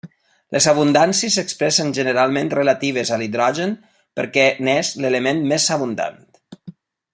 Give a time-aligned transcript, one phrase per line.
[0.55, 3.77] Les abundàncies s'expressen generalment relatives a l'hidrogen
[4.21, 6.19] perquè n'és l'element més abundant.